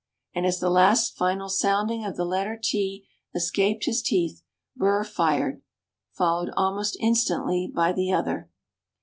[0.33, 3.05] and as the last final sounding of the letter "t"
[3.35, 4.41] escaped his teeth,
[4.75, 5.61] Burr fired,
[6.11, 8.49] followed almost instantly by the other.